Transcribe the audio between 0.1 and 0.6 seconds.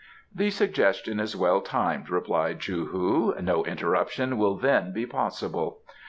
"The